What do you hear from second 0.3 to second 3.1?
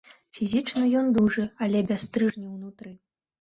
Фізічна ён дужы, але без стрыжня ўнутры.